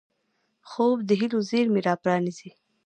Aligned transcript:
خوب 0.69 0.97
د 1.07 1.11
هیلو 1.19 1.39
زېرمې 1.49 1.81
راپرانيزي 1.87 2.49